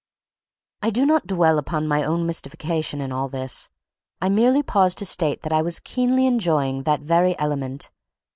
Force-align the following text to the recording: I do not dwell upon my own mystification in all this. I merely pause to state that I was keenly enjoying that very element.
I 0.81 0.89
do 0.89 1.05
not 1.05 1.27
dwell 1.27 1.59
upon 1.59 1.87
my 1.87 2.03
own 2.03 2.25
mystification 2.25 3.01
in 3.01 3.13
all 3.13 3.29
this. 3.29 3.69
I 4.19 4.29
merely 4.29 4.63
pause 4.63 4.95
to 4.95 5.05
state 5.05 5.43
that 5.43 5.53
I 5.53 5.61
was 5.61 5.79
keenly 5.79 6.25
enjoying 6.25 6.81
that 6.85 7.01
very 7.01 7.37
element. 7.37 7.91